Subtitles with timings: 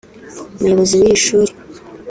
[0.57, 1.51] umuyobozi w’iri shuri